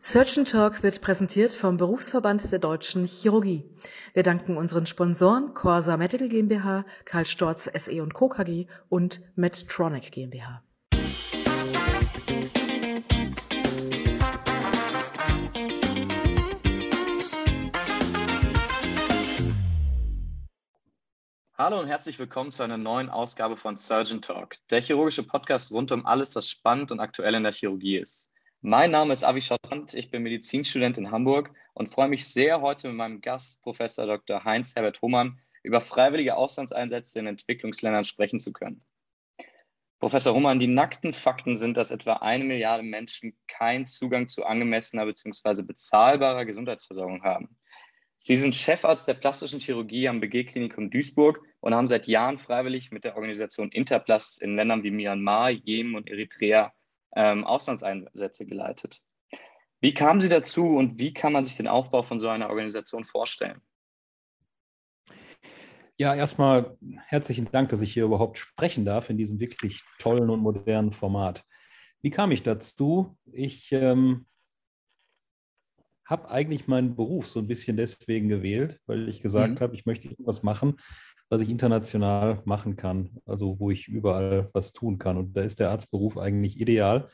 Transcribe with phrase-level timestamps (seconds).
[0.00, 3.64] Surgeon Talk wird präsentiert vom Berufsverband der Deutschen Chirurgie.
[4.14, 8.28] Wir danken unseren Sponsoren Corsa Medical GmbH, Karl Storz SE und Co.
[8.28, 10.62] KG und Medtronic GmbH.
[21.54, 25.90] Hallo und herzlich willkommen zu einer neuen Ausgabe von Surgeon Talk, der chirurgische Podcast rund
[25.90, 28.32] um alles, was spannend und aktuell in der Chirurgie ist.
[28.60, 32.88] Mein Name ist Avi Schottant, ich bin Medizinstudent in Hamburg und freue mich sehr, heute
[32.88, 34.42] mit meinem Gast, Professor Dr.
[34.42, 38.82] Heinz Herbert Hohmann, über freiwillige Auslandseinsätze in Entwicklungsländern sprechen zu können.
[40.00, 45.06] Professor Hohmann, die nackten Fakten sind, dass etwa eine Milliarde Menschen keinen Zugang zu angemessener
[45.06, 45.62] bzw.
[45.62, 47.56] bezahlbarer Gesundheitsversorgung haben.
[48.18, 53.04] Sie sind Chefarzt der plastischen Chirurgie am BG-Klinikum Duisburg und haben seit Jahren freiwillig mit
[53.04, 56.72] der Organisation Interplast in Ländern wie Myanmar, Jemen und Eritrea
[57.14, 59.00] ähm, Auslandseinsätze geleitet.
[59.80, 63.04] Wie kamen Sie dazu und wie kann man sich den Aufbau von so einer Organisation
[63.04, 63.60] vorstellen?
[65.96, 70.40] Ja, erstmal herzlichen Dank, dass ich hier überhaupt sprechen darf in diesem wirklich tollen und
[70.40, 71.44] modernen Format.
[72.00, 73.16] Wie kam ich dazu?
[73.32, 74.26] Ich ähm,
[76.08, 79.60] habe eigentlich meinen Beruf so ein bisschen deswegen gewählt, weil ich gesagt mhm.
[79.60, 80.76] habe, ich möchte irgendwas machen,
[81.30, 85.16] was ich international machen kann, also wo ich überall was tun kann.
[85.16, 87.08] Und da ist der Arztberuf eigentlich ideal.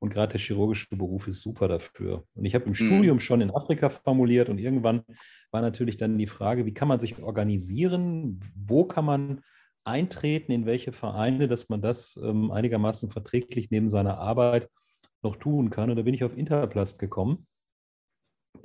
[0.00, 2.24] Und gerade der chirurgische Beruf ist super dafür.
[2.36, 2.74] Und ich habe im mhm.
[2.74, 5.02] Studium schon in Afrika formuliert und irgendwann
[5.50, 8.40] war natürlich dann die Frage, wie kann man sich organisieren?
[8.54, 9.40] Wo kann man
[9.84, 14.68] eintreten, in welche Vereine, dass man das ähm, einigermaßen verträglich neben seiner Arbeit
[15.22, 15.90] noch tun kann.
[15.90, 17.46] Und da bin ich auf Interplast gekommen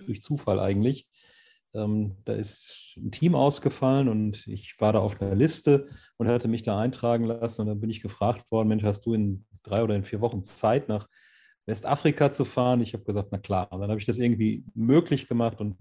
[0.06, 1.08] durch Zufall eigentlich.
[1.74, 6.48] Ähm, da ist ein Team ausgefallen und ich war da auf einer Liste und hatte
[6.48, 7.62] mich da eintragen lassen.
[7.62, 10.44] Und dann bin ich gefragt worden, Mensch, hast du in drei oder in vier Wochen
[10.44, 11.08] Zeit, nach
[11.66, 12.82] Westafrika zu fahren?
[12.82, 13.72] Ich habe gesagt, na klar.
[13.72, 15.78] Und dann habe ich das irgendwie möglich gemacht und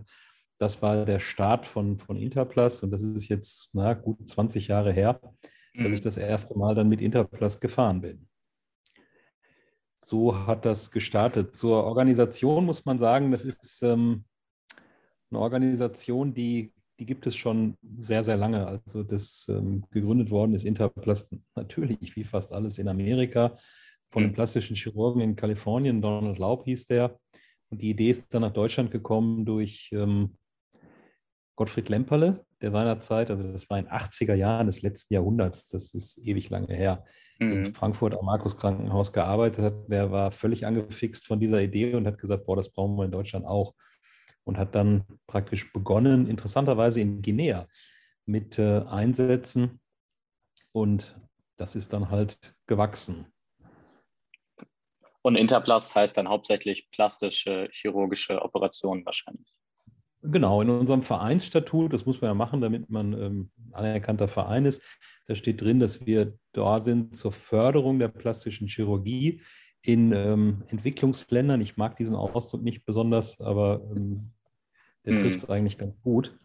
[0.58, 4.92] das war der Start von, von Interplus und das ist jetzt na, gut 20 Jahre
[4.92, 5.20] her,
[5.74, 6.02] dass ich mhm.
[6.02, 8.28] das erste Mal dann mit Interplus gefahren bin
[10.04, 11.54] so hat das gestartet.
[11.54, 14.24] Zur Organisation muss man sagen, das ist ähm,
[15.32, 18.66] eine Organisation, die, die gibt es schon sehr, sehr lange.
[18.66, 23.56] Also das ähm, gegründet worden ist Interplast natürlich, wie fast alles in Amerika,
[24.10, 24.34] von einem mhm.
[24.34, 27.18] plastischen Chirurgen in Kalifornien, Donald Laub hieß der.
[27.70, 30.36] Und die Idee ist dann nach Deutschland gekommen durch ähm,
[31.56, 36.18] Gottfried Lemperle, der seinerzeit, also das war in 80er Jahren des letzten Jahrhunderts, das ist
[36.18, 37.04] ewig lange her,
[37.38, 37.52] mhm.
[37.52, 39.74] in Frankfurt am Markus Krankenhaus gearbeitet hat.
[39.88, 43.10] Der war völlig angefixt von dieser Idee und hat gesagt, boah, das brauchen wir in
[43.10, 43.74] Deutschland auch.
[44.44, 47.68] Und hat dann praktisch begonnen, interessanterweise in Guinea
[48.26, 49.80] mit äh, Einsätzen.
[50.72, 51.16] Und
[51.56, 53.26] das ist dann halt gewachsen.
[55.22, 59.54] Und Interplast heißt dann hauptsächlich plastische chirurgische Operationen wahrscheinlich.
[60.22, 64.80] Genau, in unserem Vereinsstatut, das muss man ja machen, damit man ähm, anerkannter Verein ist,
[65.26, 69.42] da steht drin, dass wir da sind zur Förderung der plastischen Chirurgie
[69.84, 71.60] in ähm, Entwicklungsländern.
[71.60, 74.30] Ich mag diesen Ausdruck nicht besonders, aber ähm,
[75.04, 75.22] der hm.
[75.22, 76.36] trifft es eigentlich ganz gut.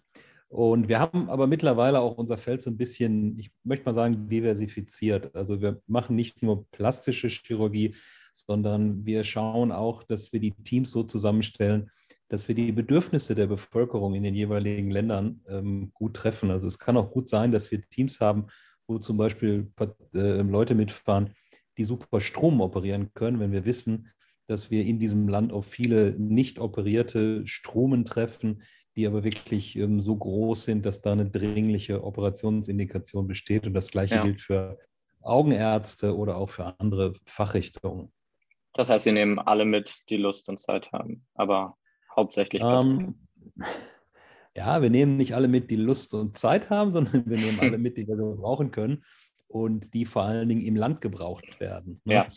[0.50, 4.30] Und wir haben aber mittlerweile auch unser Feld so ein bisschen, ich möchte mal sagen,
[4.30, 5.36] diversifiziert.
[5.36, 7.96] Also wir machen nicht nur plastische Chirurgie,
[8.34, 11.90] sondern wir schauen auch, dass wir die Teams so zusammenstellen,
[12.30, 16.52] dass wir die Bedürfnisse der Bevölkerung in den jeweiligen Ländern ähm, gut treffen.
[16.52, 18.48] Also es kann auch gut sein, dass wir Teams haben,
[18.88, 19.72] wo zum Beispiel
[20.14, 21.34] äh, Leute mitfahren,
[21.78, 24.10] die super Strom operieren können, wenn wir wissen,
[24.48, 28.64] dass wir in diesem Land auf viele nicht operierte Stromen treffen,
[28.96, 33.68] die aber wirklich ähm, so groß sind, dass da eine dringliche Operationsindikation besteht.
[33.68, 34.24] Und das Gleiche ja.
[34.24, 34.80] gilt für
[35.22, 38.12] Augenärzte oder auch für andere Fachrichtungen.
[38.74, 41.78] Das heißt, Sie nehmen alle mit, die Lust und Zeit haben, aber
[42.16, 43.16] hauptsächlich ähm,
[44.56, 47.78] Ja, wir nehmen nicht alle mit, die Lust und Zeit haben, sondern wir nehmen alle
[47.78, 49.04] mit, die wir brauchen können
[49.48, 52.02] und die vor allen Dingen im Land gebraucht werden.
[52.06, 52.14] Ne?
[52.14, 52.28] Ja.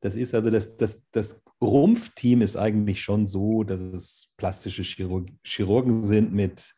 [0.00, 5.28] Das ist also das, das, das Rumpfteam ist eigentlich schon so, dass es plastische Chirurg
[5.42, 6.74] Chirurgen sind mit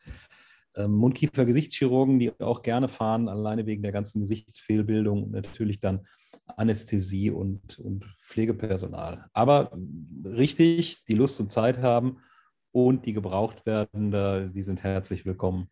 [0.75, 6.07] ähm, Mundkiefer-Gesichtschirurgen, die auch gerne fahren, alleine wegen der ganzen Gesichtsfehlbildung und natürlich dann
[6.47, 9.25] Anästhesie und, und Pflegepersonal.
[9.33, 9.71] Aber
[10.25, 12.17] richtig, die Lust und Zeit haben
[12.71, 15.69] und die gebraucht werden, die sind herzlich willkommen.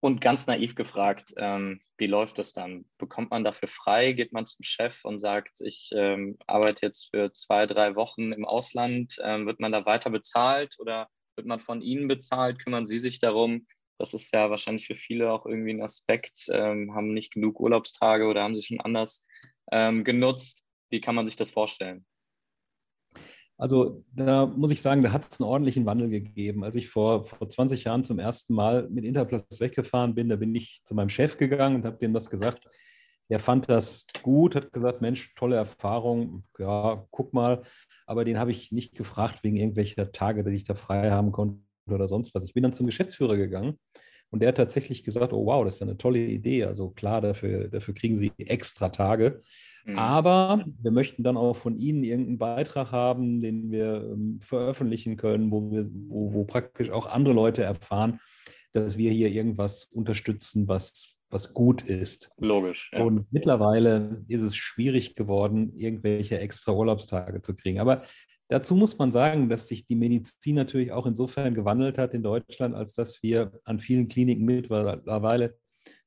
[0.00, 2.84] Und ganz naiv gefragt, ähm, wie läuft das dann?
[2.98, 4.12] Bekommt man dafür frei?
[4.12, 8.44] Geht man zum Chef und sagt, ich ähm, arbeite jetzt für zwei, drei Wochen im
[8.44, 9.16] Ausland?
[9.24, 12.62] Ähm, wird man da weiter bezahlt oder wird man von Ihnen bezahlt?
[12.62, 13.66] Kümmern Sie sich darum?
[13.98, 18.26] Das ist ja wahrscheinlich für viele auch irgendwie ein Aspekt, ähm, haben nicht genug Urlaubstage
[18.26, 19.26] oder haben sie schon anders
[19.72, 20.64] ähm, genutzt.
[20.90, 22.06] Wie kann man sich das vorstellen?
[23.58, 26.62] Also da muss ich sagen, da hat es einen ordentlichen Wandel gegeben.
[26.62, 30.54] Als ich vor, vor 20 Jahren zum ersten Mal mit Interplus weggefahren bin, da bin
[30.54, 32.68] ich zu meinem Chef gegangen und habe dem das gesagt.
[33.28, 37.62] Er fand das gut, hat gesagt, Mensch, tolle Erfahrung, ja, guck mal.
[38.06, 41.60] Aber den habe ich nicht gefragt wegen irgendwelcher Tage, dass ich da frei haben konnte
[41.90, 42.44] oder sonst was.
[42.44, 43.76] Ich bin dann zum Geschäftsführer gegangen
[44.30, 46.64] und der hat tatsächlich gesagt, oh wow, das ist eine tolle Idee.
[46.64, 49.42] Also klar, dafür, dafür kriegen Sie extra Tage.
[49.88, 49.98] Mhm.
[49.98, 55.50] Aber wir möchten dann auch von Ihnen irgendeinen Beitrag haben, den wir ähm, veröffentlichen können,
[55.50, 58.20] wo, wir, wo, wo praktisch auch andere Leute erfahren,
[58.72, 62.30] dass wir hier irgendwas unterstützen, was, was gut ist.
[62.36, 62.90] Logisch.
[62.92, 63.02] Ja.
[63.02, 67.80] Und mittlerweile ist es schwierig geworden, irgendwelche extra Urlaubstage zu kriegen.
[67.80, 68.02] Aber
[68.48, 72.74] dazu muss man sagen, dass sich die Medizin natürlich auch insofern gewandelt hat in Deutschland,
[72.74, 75.56] als dass wir an vielen Kliniken mittlerweile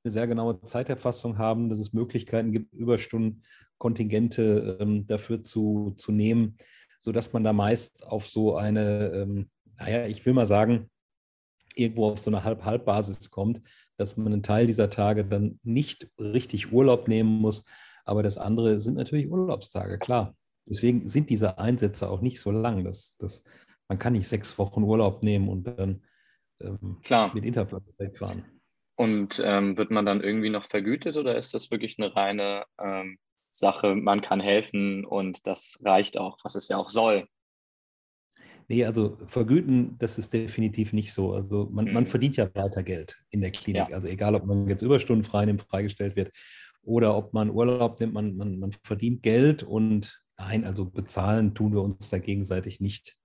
[0.04, 2.74] eine sehr genaue Zeiterfassung haben, dass es Möglichkeiten gibt,
[3.82, 6.58] Überstundenkontingente ähm, dafür zu, zu nehmen,
[7.00, 10.90] sodass man da meist auf so eine, ähm, naja, ich will mal sagen,
[11.76, 13.62] irgendwo auf so eine Halb-Halb-Basis kommt,
[13.98, 17.64] dass man einen Teil dieser Tage dann nicht richtig Urlaub nehmen muss,
[18.06, 20.36] aber das andere sind natürlich Urlaubstage, klar.
[20.66, 22.84] Deswegen sind diese Einsätze auch nicht so lang.
[22.84, 23.44] Dass, dass
[23.90, 26.04] man kann nicht sechs Wochen Urlaub nehmen und dann
[26.62, 27.02] ähm,
[27.34, 28.46] mit Interplatz wegfahren.
[28.96, 33.18] Und ähm, wird man dann irgendwie noch vergütet oder ist das wirklich eine reine ähm,
[33.52, 37.28] Sache, man kann helfen und das reicht auch, was es ja auch soll?
[38.68, 41.34] Nee, also vergüten, das ist definitiv nicht so.
[41.34, 41.94] Also man, mhm.
[41.94, 43.90] man verdient ja weiter Geld in der Klinik.
[43.90, 43.96] Ja.
[43.96, 46.32] Also egal, ob man jetzt Überstunden frei nimmt, freigestellt wird
[46.82, 51.74] oder ob man Urlaub nimmt, man, man, man verdient Geld und nein, also bezahlen tun
[51.74, 53.18] wir uns da gegenseitig nicht.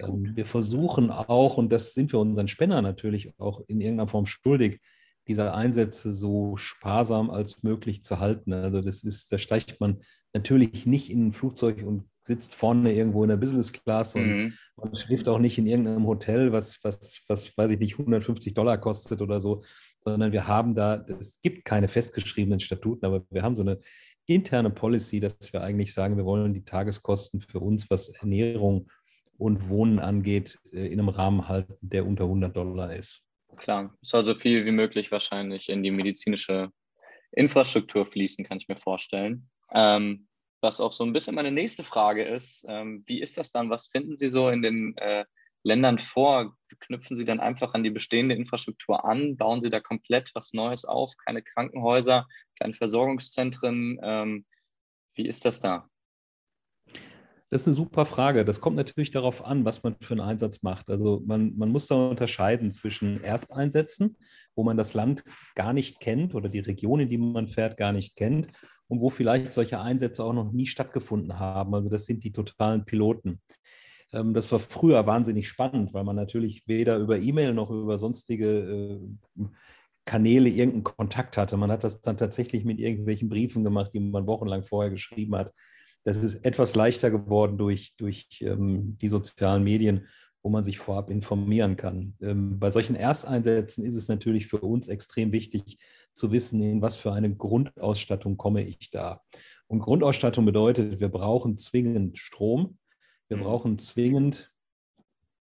[0.00, 4.26] Ähm, wir versuchen auch, und das sind wir unseren Spender natürlich auch in irgendeiner Form
[4.26, 4.80] schuldig,
[5.28, 8.52] diese Einsätze so sparsam als möglich zu halten.
[8.52, 10.02] Also das ist, da steigt man
[10.32, 14.52] natürlich nicht in ein Flugzeug und sitzt vorne irgendwo in der Business Class und mhm.
[14.76, 18.78] man schläft auch nicht in irgendeinem Hotel, was, was, was, weiß ich nicht, 150 Dollar
[18.78, 19.62] kostet oder so,
[20.00, 23.78] sondern wir haben da, es gibt keine festgeschriebenen Statuten, aber wir haben so eine
[24.26, 28.88] interne Policy, dass wir eigentlich sagen, wir wollen die Tageskosten für uns, was Ernährung
[29.38, 33.25] und Wohnen angeht, äh, in einem Rahmen halten, der unter 100 Dollar ist.
[33.56, 36.70] Klar, soll so viel wie möglich wahrscheinlich in die medizinische
[37.32, 39.48] Infrastruktur fließen, kann ich mir vorstellen.
[39.72, 40.28] Ähm,
[40.60, 43.70] was auch so ein bisschen meine nächste Frage ist, ähm, wie ist das dann?
[43.70, 45.24] Was finden Sie so in den äh,
[45.62, 46.56] Ländern vor?
[46.80, 49.36] Knüpfen Sie dann einfach an die bestehende Infrastruktur an?
[49.36, 51.12] Bauen Sie da komplett was Neues auf?
[51.24, 52.26] Keine Krankenhäuser,
[52.58, 53.98] keine Versorgungszentren?
[54.02, 54.46] Ähm,
[55.14, 55.88] wie ist das da?
[57.50, 58.44] Das ist eine super Frage.
[58.44, 60.90] Das kommt natürlich darauf an, was man für einen Einsatz macht.
[60.90, 64.16] Also man, man muss da unterscheiden zwischen Ersteinsätzen,
[64.56, 65.22] wo man das Land
[65.54, 68.48] gar nicht kennt oder die Region, in die man fährt, gar nicht kennt
[68.88, 71.72] und wo vielleicht solche Einsätze auch noch nie stattgefunden haben.
[71.74, 73.40] Also das sind die totalen Piloten.
[74.12, 79.00] Ähm, das war früher wahnsinnig spannend, weil man natürlich weder über E-Mail noch über sonstige
[79.38, 79.44] äh,
[80.04, 81.56] Kanäle irgendeinen Kontakt hatte.
[81.56, 85.52] Man hat das dann tatsächlich mit irgendwelchen Briefen gemacht, die man wochenlang vorher geschrieben hat.
[86.06, 90.06] Das ist etwas leichter geworden durch, durch ähm, die sozialen Medien,
[90.40, 92.14] wo man sich vorab informieren kann.
[92.22, 95.78] Ähm, bei solchen Ersteinsätzen ist es natürlich für uns extrem wichtig
[96.14, 99.20] zu wissen, in was für eine Grundausstattung komme ich da.
[99.66, 102.78] Und Grundausstattung bedeutet, wir brauchen zwingend Strom,
[103.26, 103.42] wir mhm.
[103.42, 104.52] brauchen zwingend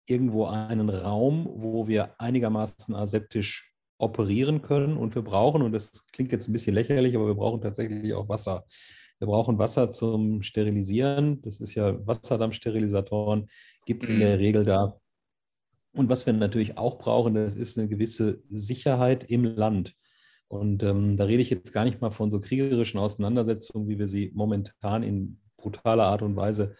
[0.05, 4.99] irgendwo einen Raum, wo wir einigermaßen aseptisch operieren können.
[4.99, 8.29] Und wir brauchen, und das klingt jetzt ein bisschen lächerlich, aber wir brauchen tatsächlich auch
[8.29, 8.67] Wasser.
[9.20, 11.43] Wir brauchen Wasser zum Sterilisieren.
[11.43, 13.48] Das ist ja Wasserdampfsterilisatoren,
[13.84, 14.43] gibt es in der mhm.
[14.43, 14.98] Regel da.
[15.93, 19.94] Und was wir natürlich auch brauchen, das ist eine gewisse Sicherheit im Land.
[20.48, 24.08] Und ähm, da rede ich jetzt gar nicht mal von so kriegerischen Auseinandersetzungen, wie wir
[24.08, 26.74] sie momentan in brutaler Art und Weise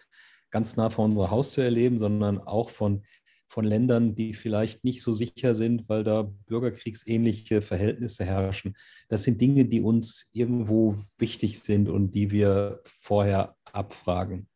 [0.49, 3.03] ganz nah vor unserer Haustür erleben, sondern auch von
[3.51, 8.77] von Ländern, die vielleicht nicht so sicher sind, weil da bürgerkriegsähnliche Verhältnisse herrschen.
[9.09, 14.47] Das sind Dinge, die uns irgendwo wichtig sind und die wir vorher abfragen.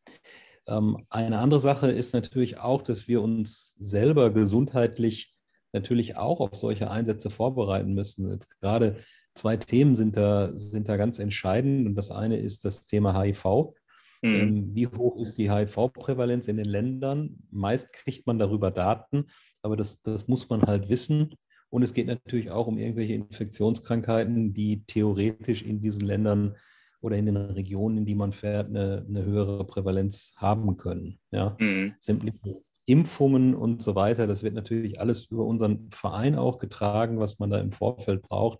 [0.65, 5.35] Ähm, eine andere Sache ist natürlich auch, dass wir uns selber gesundheitlich
[5.73, 8.31] natürlich auch auf solche Einsätze vorbereiten müssen.
[8.31, 8.95] Jetzt gerade
[9.33, 11.85] zwei Themen sind da, sind da ganz entscheidend.
[11.85, 13.73] Und das eine ist das Thema HIV.
[14.21, 14.35] Mhm.
[14.35, 17.37] Ähm, wie hoch ist die HIV-Prävalenz in den Ländern?
[17.51, 19.25] Meist kriegt man darüber Daten,
[19.61, 21.35] aber das, das muss man halt wissen.
[21.69, 26.55] Und es geht natürlich auch um irgendwelche Infektionskrankheiten, die theoretisch in diesen Ländern
[27.01, 31.19] oder in den Regionen, in die man fährt, eine, eine höhere Prävalenz haben können.
[31.31, 31.55] Ja?
[31.59, 31.95] Mhm.
[31.99, 37.39] Sämtliche Impfungen und so weiter, das wird natürlich alles über unseren Verein auch getragen, was
[37.39, 38.59] man da im Vorfeld braucht.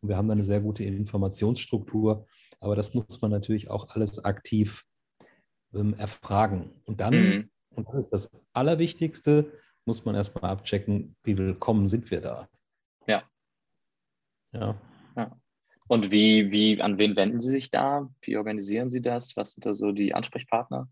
[0.00, 2.26] Und wir haben da eine sehr gute Informationsstruktur,
[2.60, 4.84] aber das muss man natürlich auch alles aktiv
[5.76, 6.70] ähm, erfragen.
[6.84, 7.50] Und dann mhm.
[7.76, 9.52] Und das ist das Allerwichtigste,
[9.84, 12.48] muss man erstmal abchecken, wie willkommen sind wir da.
[13.06, 13.22] Ja.
[14.52, 14.80] Ja.
[15.16, 15.38] ja.
[15.86, 18.10] Und wie, wie, an wen wenden Sie sich da?
[18.22, 19.36] Wie organisieren Sie das?
[19.36, 20.88] Was sind da so die Ansprechpartner?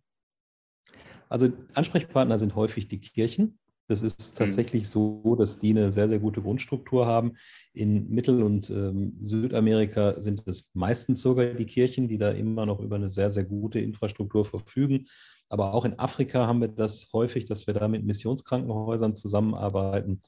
[1.28, 3.58] Also Ansprechpartner sind häufig die Kirchen.
[3.86, 4.38] Das ist mhm.
[4.38, 7.32] tatsächlich so, dass die eine sehr, sehr gute Grundstruktur haben.
[7.72, 12.80] In Mittel- und ähm, Südamerika sind es meistens sogar die Kirchen, die da immer noch
[12.80, 15.04] über eine sehr, sehr gute Infrastruktur verfügen.
[15.48, 20.22] Aber auch in Afrika haben wir das häufig, dass wir da mit Missionskrankenhäusern zusammenarbeiten.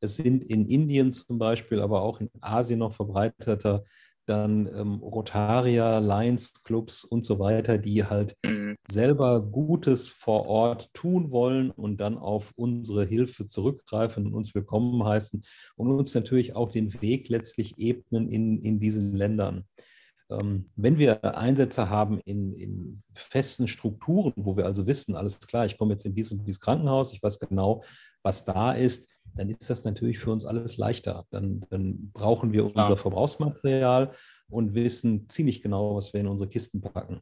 [0.00, 3.84] Es sind in Indien zum Beispiel, aber auch in Asien noch verbreiteter
[4.26, 8.61] dann ähm, Rotaria, Lions Clubs und so weiter, die halt mhm.
[8.88, 15.04] Selber Gutes vor Ort tun wollen und dann auf unsere Hilfe zurückgreifen und uns willkommen
[15.04, 15.42] heißen
[15.76, 19.64] und uns natürlich auch den Weg letztlich ebnen in, in diesen Ländern.
[20.30, 25.66] Ähm, wenn wir Einsätze haben in, in festen Strukturen, wo wir also wissen, alles klar,
[25.66, 27.82] ich komme jetzt in dieses und dieses Krankenhaus, ich weiß genau,
[28.22, 31.26] was da ist, dann ist das natürlich für uns alles leichter.
[31.30, 34.12] Dann, dann brauchen wir unser Verbrauchsmaterial
[34.48, 37.20] und wissen ziemlich genau, was wir in unsere Kisten packen.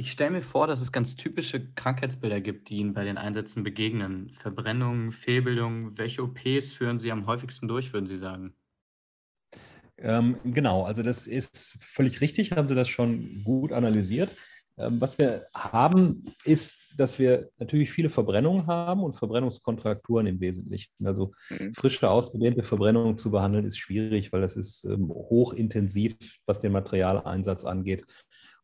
[0.00, 3.62] Ich stelle mir vor, dass es ganz typische Krankheitsbilder gibt, die Ihnen bei den Einsätzen
[3.62, 4.34] begegnen.
[4.40, 5.98] Verbrennung, Fehlbildung.
[5.98, 8.54] Welche OPs führen Sie am häufigsten durch, würden Sie sagen?
[9.98, 14.34] Ähm, genau, also das ist völlig richtig, haben Sie das schon gut analysiert.
[14.78, 20.94] Ähm, was wir haben, ist, dass wir natürlich viele Verbrennungen haben und Verbrennungskontrakturen im Wesentlichen.
[21.04, 21.74] Also mhm.
[21.74, 26.16] frische, ausgedehnte Verbrennung zu behandeln, ist schwierig, weil das ist ähm, hochintensiv,
[26.46, 28.06] was den Materialeinsatz angeht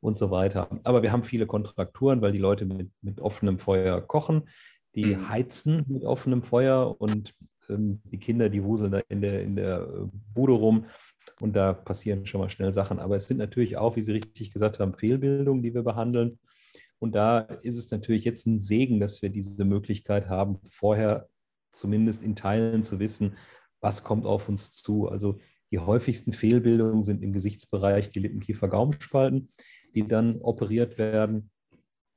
[0.06, 0.68] und so weiter.
[0.84, 4.48] Aber wir haben viele Kontrakturen, weil die Leute mit, mit offenem Feuer kochen,
[4.94, 5.28] die mhm.
[5.28, 7.34] heizen mit offenem Feuer und
[7.68, 10.86] ähm, die Kinder, die wuseln da in der, in der äh, Bude rum
[11.40, 13.00] und da passieren schon mal schnell Sachen.
[13.00, 16.38] Aber es sind natürlich auch, wie Sie richtig gesagt haben, Fehlbildungen, die wir behandeln.
[16.98, 21.28] Und da ist es natürlich jetzt ein Segen, dass wir diese Möglichkeit haben, vorher
[21.72, 23.34] zumindest in Teilen zu wissen,
[23.80, 25.08] was kommt auf uns zu.
[25.08, 25.38] Also
[25.72, 29.48] die häufigsten Fehlbildungen sind im Gesichtsbereich die Lippenkiefer-Gaumspalten,
[29.96, 31.50] die dann operiert werden.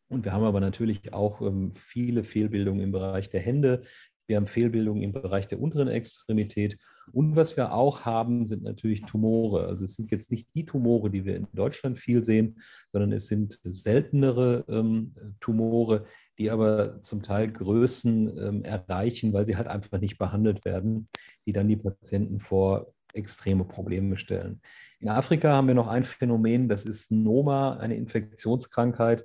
[0.09, 3.83] Und wir haben aber natürlich auch ähm, viele Fehlbildungen im Bereich der Hände.
[4.27, 6.77] Wir haben Fehlbildungen im Bereich der unteren Extremität.
[7.12, 9.65] Und was wir auch haben, sind natürlich Tumore.
[9.65, 13.27] Also es sind jetzt nicht die Tumore, die wir in Deutschland viel sehen, sondern es
[13.27, 16.05] sind seltenere ähm, Tumore,
[16.38, 21.07] die aber zum Teil Größen ähm, erreichen, weil sie halt einfach nicht behandelt werden,
[21.48, 24.61] die dann die Patienten vor extreme Probleme stellen.
[24.99, 29.23] In Afrika haben wir noch ein Phänomen, das ist Noma, eine Infektionskrankheit,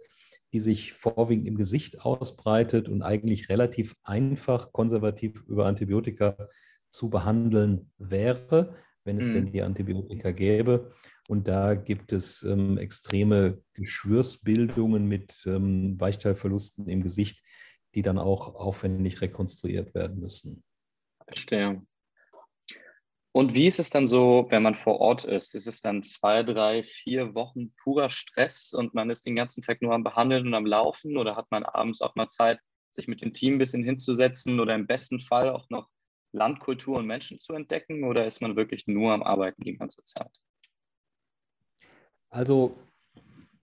[0.53, 6.37] die sich vorwiegend im Gesicht ausbreitet und eigentlich relativ einfach konservativ über Antibiotika
[6.93, 9.35] zu behandeln wäre, wenn es mhm.
[9.35, 10.93] denn die Antibiotika gäbe.
[11.29, 17.43] Und da gibt es ähm, extreme Geschwürsbildungen mit ähm, Weichteilverlusten im Gesicht,
[17.95, 20.63] die dann auch aufwendig rekonstruiert werden müssen.
[21.27, 21.83] Verstehe.
[23.37, 25.57] Und wie ist es dann so, wenn man vor Ort ist?
[25.57, 29.83] Ist es dann zwei, drei, vier Wochen purer Stress und man ist den ganzen Tag
[29.83, 32.61] nur am Behandeln und am Laufen oder hat man abends auch mal Zeit,
[32.93, 35.89] sich mit dem Team ein bisschen hinzusetzen oder im besten Fall auch noch
[36.31, 40.31] Landkultur und Menschen zu entdecken oder ist man wirklich nur am Arbeiten die ganze Zeit?
[42.31, 42.77] Also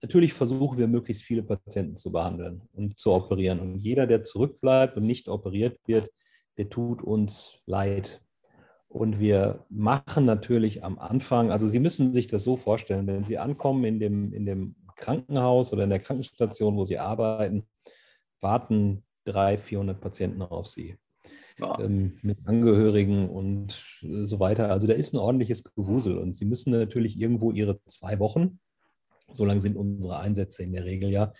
[0.02, 3.58] natürlich versuchen wir möglichst viele Patienten zu behandeln und zu operieren.
[3.58, 6.10] Und jeder, der zurückbleibt und nicht operiert wird,
[6.58, 8.22] der tut uns leid.
[8.92, 13.38] Und wir machen natürlich am Anfang, also Sie müssen sich das so vorstellen, wenn Sie
[13.38, 17.66] ankommen in dem, in dem Krankenhaus oder in der Krankenstation, wo Sie arbeiten,
[18.42, 20.96] warten 300, 400 Patienten auf Sie.
[21.58, 21.78] Ja.
[21.80, 24.70] Ähm, mit Angehörigen und so weiter.
[24.70, 28.60] Also da ist ein ordentliches Gewusel und Sie müssen natürlich irgendwo Ihre zwei Wochen,
[29.32, 31.32] so lange sind unsere Einsätze in der Regel ja,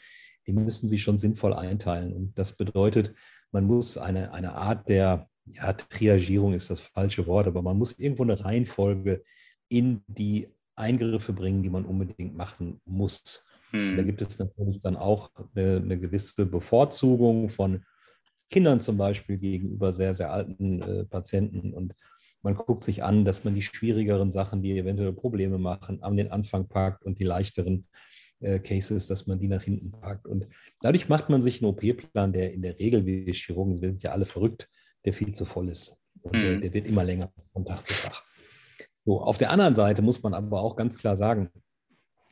[0.47, 2.15] die müssen Sie schon sinnvoll einteilen.
[2.15, 3.15] Und das bedeutet,
[3.51, 7.99] man muss eine, eine Art der ja, Triagierung ist das falsche Wort, aber man muss
[7.99, 9.23] irgendwo eine Reihenfolge
[9.69, 13.47] in die Eingriffe bringen, die man unbedingt machen muss.
[13.71, 13.97] Hm.
[13.97, 17.85] Da gibt es natürlich dann auch eine, eine, gewisse Bevorzugung von
[18.51, 21.73] Kindern zum Beispiel gegenüber sehr, sehr alten äh, Patienten.
[21.73, 21.95] Und
[22.43, 26.31] man guckt sich an, dass man die schwierigeren Sachen, die eventuell Probleme machen, an den
[26.31, 27.87] Anfang packt und die leichteren
[28.41, 30.27] äh, Cases, dass man die nach hinten packt.
[30.27, 30.49] Und
[30.81, 34.11] dadurch macht man sich einen OP-Plan, der in der Regel, wir Chirurgen wir sind ja
[34.11, 34.69] alle verrückt,
[35.05, 35.95] der viel zu voll ist.
[36.23, 36.43] Und mhm.
[36.43, 38.23] der, der, wird immer länger von Tag zu Tag.
[39.05, 41.51] So, auf der anderen Seite muss man aber auch ganz klar sagen,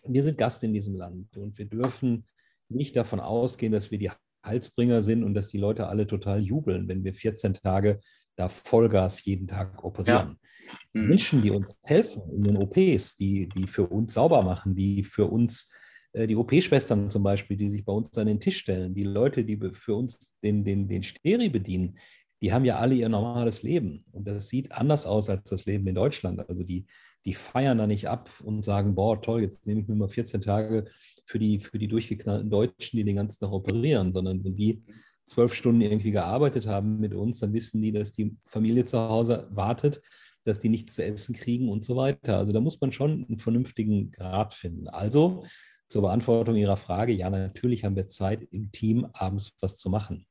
[0.05, 2.27] wir sind Gast in diesem Land und wir dürfen
[2.69, 4.11] nicht davon ausgehen, dass wir die
[4.45, 8.00] Halsbringer sind und dass die Leute alle total jubeln, wenn wir 14 Tage
[8.37, 10.39] da Vollgas jeden Tag operieren.
[10.39, 10.77] Ja.
[10.93, 11.07] Mhm.
[11.09, 15.27] Menschen, die uns helfen in den OPs, die, die für uns sauber machen, die für
[15.27, 15.69] uns
[16.12, 19.45] Äh, die OP-Schwestern zum Beispiel, die sich bei uns an den Tisch stellen, die Leute,
[19.45, 21.99] die für uns den, den, den Steri bedienen,
[22.41, 24.05] die haben ja alle ihr normales Leben.
[24.13, 26.41] Und das sieht anders aus als das Leben in Deutschland.
[26.49, 26.87] Also die,
[27.25, 30.41] die feiern da nicht ab und sagen, boah, toll, jetzt nehme ich mir mal 14
[30.41, 30.87] Tage
[31.27, 34.83] für die, für die durchgeknallten Deutschen, die den ganzen Tag operieren, sondern wenn die
[35.27, 39.47] zwölf Stunden irgendwie gearbeitet haben mit uns, dann wissen die, dass die Familie zu Hause
[39.51, 40.01] wartet,
[40.45, 42.39] dass die nichts zu essen kriegen und so weiter.
[42.39, 44.89] Also da muss man schon einen vernünftigen Grad finden.
[44.89, 45.45] Also
[45.91, 50.25] zur Beantwortung Ihrer Frage, ja, natürlich haben wir Zeit im Team abends was zu machen.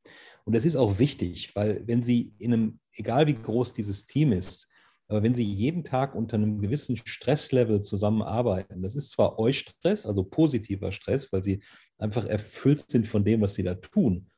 [0.46, 4.32] Und das ist auch wichtig, weil wenn Sie in einem, egal wie groß dieses Team
[4.32, 4.68] ist,
[5.10, 10.24] aber wenn Sie jeden Tag unter einem gewissen Stresslevel zusammenarbeiten, das ist zwar Eustress, also
[10.24, 11.62] positiver Stress, weil Sie
[11.98, 14.30] einfach erfüllt sind von dem, was Sie da tun,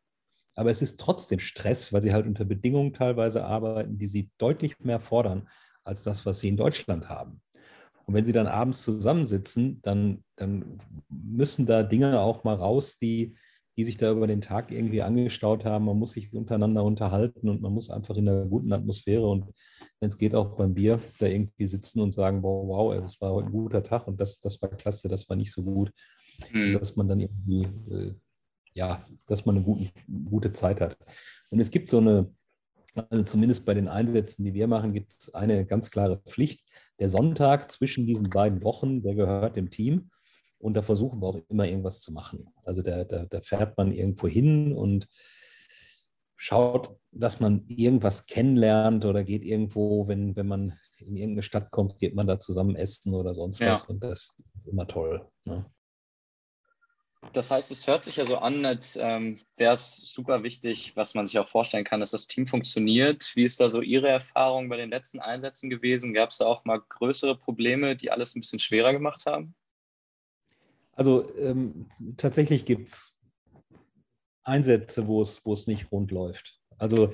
[0.56, 4.80] aber es ist trotzdem Stress, weil Sie halt unter Bedingungen teilweise arbeiten, die Sie deutlich
[4.80, 5.48] mehr fordern
[5.84, 7.42] als das, was Sie in Deutschland haben.
[8.12, 13.38] Und wenn Sie dann abends zusammensitzen, dann, dann müssen da Dinge auch mal raus, die,
[13.78, 15.86] die sich da über den Tag irgendwie angestaut haben.
[15.86, 19.46] Man muss sich untereinander unterhalten und man muss einfach in einer guten Atmosphäre und
[20.02, 23.32] wenn es geht, auch beim Bier da irgendwie sitzen und sagen, wow, wow, es war
[23.32, 25.94] heute ein guter Tag und das, das war klasse, das war nicht so gut.
[26.52, 26.80] Mhm.
[26.80, 28.14] Dass man dann irgendwie, äh,
[28.74, 29.90] ja, dass man eine gute,
[30.26, 30.98] gute Zeit hat.
[31.50, 32.30] Und es gibt so eine,
[32.94, 36.64] also zumindest bei den Einsätzen, die wir machen, gibt es eine ganz klare Pflicht.
[37.00, 40.12] Der Sonntag zwischen diesen beiden Wochen, der gehört dem Team.
[40.58, 42.48] Und da versuchen wir auch immer irgendwas zu machen.
[42.64, 45.08] Also da, da, da fährt man irgendwo hin und
[46.36, 51.98] schaut, dass man irgendwas kennenlernt oder geht irgendwo, wenn, wenn man in irgendeine Stadt kommt,
[51.98, 53.72] geht man da zusammen essen oder sonst ja.
[53.72, 53.84] was.
[53.86, 55.28] Und das ist immer toll.
[55.46, 55.64] Ne?
[57.34, 61.14] Das heißt, es hört sich ja so an, als ähm, wäre es super wichtig, was
[61.14, 63.32] man sich auch vorstellen kann, dass das Team funktioniert.
[63.36, 66.14] Wie ist da so Ihre Erfahrung bei den letzten Einsätzen gewesen?
[66.14, 69.54] Gab es da auch mal größere Probleme, die alles ein bisschen schwerer gemacht haben?
[70.94, 73.16] Also ähm, tatsächlich gibt es
[74.44, 76.60] Einsätze, wo es, nicht rund läuft.
[76.78, 77.14] Also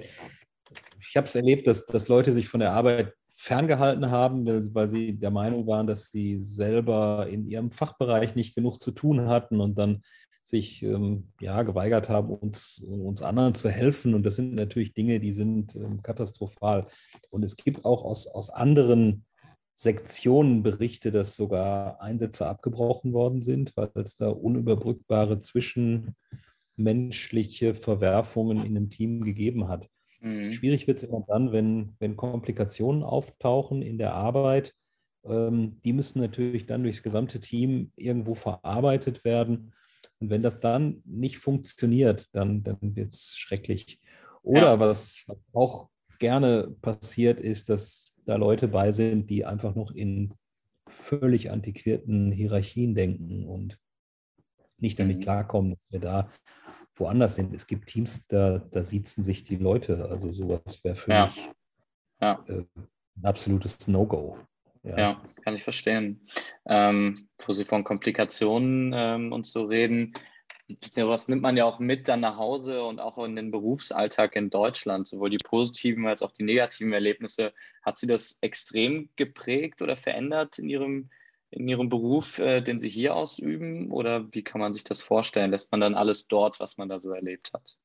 [1.00, 5.18] ich habe es erlebt, dass, dass Leute sich von der Arbeit ferngehalten haben, weil sie
[5.18, 9.78] der Meinung waren, dass sie selber in ihrem Fachbereich nicht genug zu tun hatten und
[9.78, 10.02] dann
[10.44, 14.16] sich ähm, ja, geweigert haben, uns, uns anderen zu helfen.
[14.16, 16.88] Und das sind natürlich Dinge, die sind ähm, katastrophal.
[17.30, 19.26] Und es gibt auch aus, aus anderen
[19.76, 26.16] Sektionen Berichte, dass sogar Einsätze abgebrochen worden sind, weil es da unüberbrückbare zwischen
[26.76, 29.88] menschliche Verwerfungen in einem Team gegeben hat.
[30.20, 30.52] Mhm.
[30.52, 34.74] Schwierig wird es immer dann, wenn, wenn Komplikationen auftauchen in der Arbeit.
[35.26, 39.74] Ähm, die müssen natürlich dann durchs gesamte Team irgendwo verarbeitet werden.
[40.20, 44.00] Und wenn das dann nicht funktioniert, dann, dann wird es schrecklich.
[44.42, 44.80] Oder ja.
[44.80, 50.34] was auch gerne passiert, ist, dass da Leute bei sind, die einfach noch in
[50.88, 53.80] völlig antiquierten Hierarchien denken und
[54.80, 55.22] nicht damit mhm.
[55.22, 56.30] klarkommen, dass wir da
[57.00, 57.54] woanders sind.
[57.54, 60.08] Es gibt Teams, da, da siezen sich die Leute.
[60.10, 61.26] Also sowas wäre für ja.
[61.26, 61.50] mich
[62.22, 62.44] ja.
[62.48, 62.64] Äh,
[63.18, 64.38] ein absolutes No-Go.
[64.84, 64.98] Ja.
[64.98, 65.22] ja.
[65.44, 66.26] kann ich verstehen.
[66.68, 70.14] Ähm, wo Sie von Komplikationen ähm, und so reden,
[70.96, 74.50] was nimmt man ja auch mit dann nach Hause und auch in den Berufsalltag in
[74.50, 77.54] Deutschland, sowohl die positiven als auch die negativen Erlebnisse.
[77.84, 81.10] Hat Sie das extrem geprägt oder verändert in Ihrem
[81.50, 83.92] in Ihrem Beruf, äh, den Sie hier ausüben?
[83.92, 85.52] Oder wie kann man sich das vorstellen?
[85.52, 87.78] Lässt man dann alles dort, was man da so erlebt hat?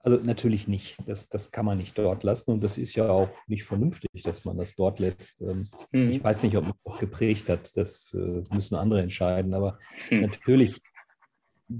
[0.00, 0.96] Also natürlich nicht.
[1.06, 4.44] Das, das kann man nicht dort lassen und das ist ja auch nicht vernünftig, dass
[4.44, 5.40] man das dort lässt.
[5.40, 6.10] Ähm, hm.
[6.10, 7.76] Ich weiß nicht, ob mich das geprägt hat.
[7.76, 9.52] Das äh, müssen andere entscheiden.
[9.52, 9.78] Aber
[10.08, 10.20] hm.
[10.20, 10.80] natürlich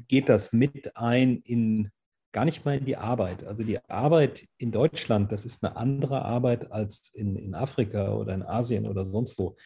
[0.09, 1.93] geht das mit ein in
[2.33, 3.45] gar nicht mal in die Arbeit.
[3.45, 8.35] Also die Arbeit in Deutschland, das ist eine andere Arbeit als in, in Afrika oder
[8.35, 9.57] in Asien oder sonst wo.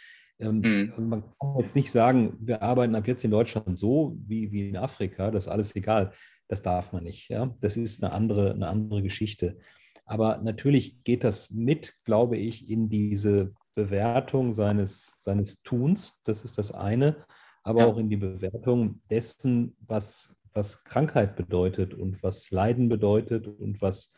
[0.41, 1.09] Ähm, mhm.
[1.09, 4.77] Man kann jetzt nicht sagen, wir arbeiten ab jetzt in Deutschland so wie, wie in
[4.77, 6.13] Afrika, das ist alles egal.
[6.49, 7.29] Das darf man nicht.
[7.29, 7.55] Ja?
[7.61, 9.59] Das ist eine andere, eine andere Geschichte.
[10.05, 16.21] Aber natürlich geht das mit, glaube ich, in diese Bewertung seines, seines Tuns.
[16.25, 17.25] Das ist das eine.
[17.63, 17.87] Aber ja.
[17.87, 24.13] auch in die Bewertung dessen, was, was Krankheit bedeutet und was Leiden bedeutet und was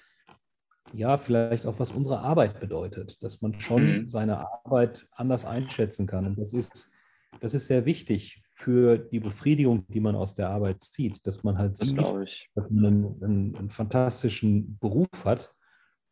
[0.93, 4.09] ja, vielleicht auch, was unsere Arbeit bedeutet, dass man schon mhm.
[4.09, 6.27] seine Arbeit anders einschätzen kann.
[6.27, 6.91] Und das ist,
[7.41, 11.57] das ist sehr wichtig für die Befriedigung, die man aus der Arbeit zieht, dass man
[11.59, 11.99] halt das sieht,
[12.55, 15.55] dass man einen, einen, einen, fantastischen Beruf hat,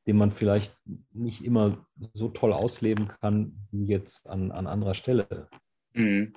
[0.06, 0.74] den man vielleicht
[1.12, 5.48] nicht immer so toll ausleben kann wie jetzt an, an anderer Stelle.
[5.92, 6.33] Mhm.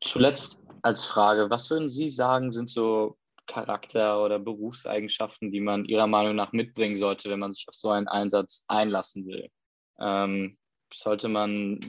[0.00, 3.16] Zuletzt als Frage, was würden Sie sagen, sind so
[3.46, 7.90] Charakter- oder Berufseigenschaften, die man Ihrer Meinung nach mitbringen sollte, wenn man sich auf so
[7.90, 9.48] einen Einsatz einlassen will?
[9.98, 10.58] Ähm,
[10.92, 11.80] sollte man,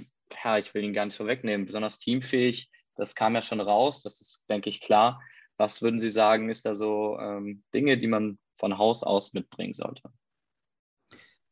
[0.43, 4.21] ja, ich will ihn gar nicht vorwegnehmen, besonders teamfähig, Das kam ja schon raus, das
[4.21, 5.21] ist, denke ich, klar.
[5.57, 9.73] Was würden Sie sagen, ist da so ähm, Dinge, die man von Haus aus mitbringen
[9.73, 10.11] sollte?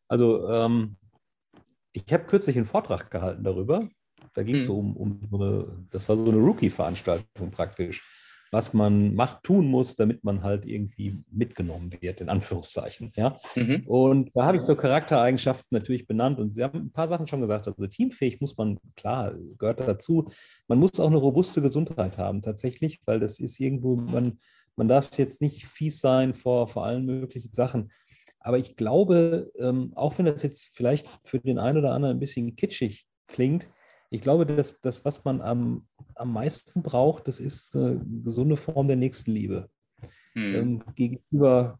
[0.08, 0.98] Also, ähm,
[1.94, 3.88] ich habe kürzlich einen Vortrag gehalten darüber.
[4.34, 4.68] Da ging es hm.
[4.68, 8.25] so um, um so eine, das war so eine Rookie-Veranstaltung praktisch
[8.56, 13.12] was man macht, tun muss, damit man halt irgendwie mitgenommen wird, in Anführungszeichen.
[13.18, 13.38] Ja?
[13.56, 13.84] Mhm.
[13.86, 17.41] Und da habe ich so Charaktereigenschaften natürlich benannt und Sie haben ein paar Sachen schon
[17.41, 17.68] gesagt.
[17.68, 20.32] Also teamfähig muss man, klar, gehört dazu.
[20.70, 24.39] Man muss auch eine robuste Gesundheit haben, tatsächlich, weil das ist irgendwo, man,
[24.78, 27.91] man darf jetzt nicht fies sein vor, vor allen möglichen Sachen.
[28.39, 32.22] Aber ich glaube, ähm, auch wenn das jetzt vielleicht für den einen oder anderen ein
[32.22, 33.68] bisschen kitschig klingt,
[34.12, 38.88] ich glaube, dass das, was man am, am meisten braucht, das ist eine gesunde Form
[38.88, 39.69] der Nächstenliebe.
[40.34, 40.56] Hm.
[40.56, 41.80] Ähm, gegenüber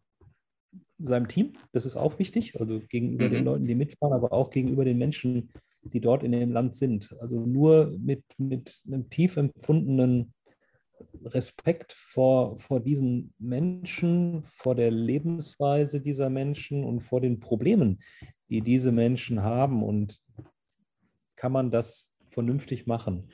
[0.98, 3.32] seinem Team, das ist auch wichtig, also gegenüber mhm.
[3.32, 7.14] den Leuten, die mitfahren, aber auch gegenüber den Menschen, die dort in dem Land sind.
[7.20, 10.32] Also nur mit, mit einem tief empfundenen
[11.24, 17.98] Respekt vor, vor diesen Menschen, vor der Lebensweise dieser Menschen und vor den Problemen,
[18.48, 19.82] die diese Menschen haben.
[19.82, 20.18] Und
[21.36, 23.30] kann man das vernünftig machen.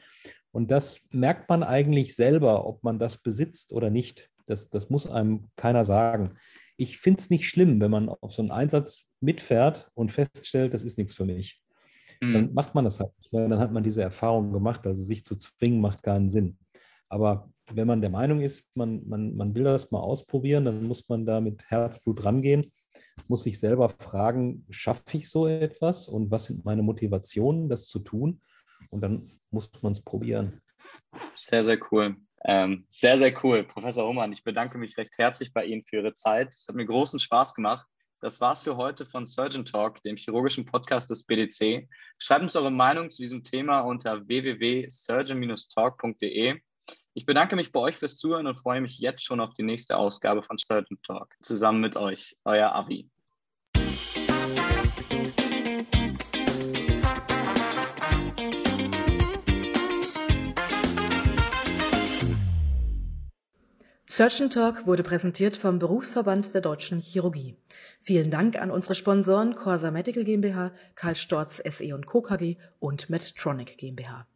[0.52, 4.30] Und das merkt man eigentlich selber, ob man das besitzt oder nicht.
[4.46, 6.36] Das, das muss einem keiner sagen.
[6.76, 10.84] Ich finde es nicht schlimm, wenn man auf so einen Einsatz mitfährt und feststellt, das
[10.84, 11.62] ist nichts für mich.
[12.20, 12.32] Mhm.
[12.32, 13.12] Dann macht man das halt.
[13.30, 14.86] Dann hat man diese Erfahrung gemacht.
[14.86, 16.58] Also sich zu zwingen, macht keinen Sinn.
[17.08, 21.08] Aber wenn man der Meinung ist, man, man, man will das mal ausprobieren, dann muss
[21.08, 22.72] man da mit Herzblut rangehen,
[23.28, 27.98] muss sich selber fragen, schaffe ich so etwas und was sind meine Motivationen, das zu
[28.00, 28.40] tun?
[28.92, 30.60] Und dann muss man es probieren.
[31.34, 32.16] Sehr, sehr cool.
[32.44, 33.64] Ähm, sehr, sehr cool.
[33.64, 36.50] Professor Hohmann, ich bedanke mich recht herzlich bei Ihnen für Ihre Zeit.
[36.50, 37.86] Es hat mir großen Spaß gemacht.
[38.20, 41.88] Das war's für heute von Surgeon Talk, dem chirurgischen Podcast des BDC.
[42.18, 46.60] Schreibt uns eure Meinung zu diesem Thema unter www.surgeon-talk.de.
[47.14, 49.96] Ich bedanke mich bei euch fürs Zuhören und freue mich jetzt schon auf die nächste
[49.96, 51.34] Ausgabe von Surgeon Talk.
[51.42, 53.10] Zusammen mit euch, euer Avi.
[64.14, 67.56] Surgeon Talk wurde präsentiert vom Berufsverband der Deutschen Chirurgie.
[68.02, 72.20] Vielen Dank an unsere Sponsoren Corsa Medical GmbH, Karl Storz SE Co.
[72.20, 74.26] KG und Medtronic GmbH.